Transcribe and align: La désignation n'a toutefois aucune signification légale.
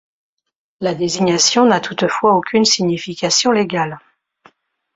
La 0.79 0.95
désignation 0.95 1.67
n'a 1.67 1.79
toutefois 1.79 2.33
aucune 2.33 2.65
signification 2.65 3.51
légale. 3.51 3.99